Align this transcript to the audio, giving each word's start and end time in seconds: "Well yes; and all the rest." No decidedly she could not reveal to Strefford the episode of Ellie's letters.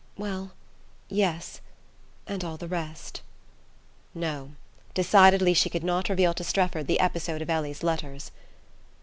"Well 0.17 0.53
yes; 1.09 1.61
and 2.25 2.43
all 2.43 2.57
the 2.57 2.67
rest." 2.67 3.21
No 4.15 4.53
decidedly 4.95 5.53
she 5.53 5.69
could 5.69 5.83
not 5.83 6.09
reveal 6.09 6.33
to 6.33 6.43
Strefford 6.43 6.87
the 6.87 6.99
episode 6.99 7.43
of 7.43 7.51
Ellie's 7.51 7.83
letters. 7.83 8.31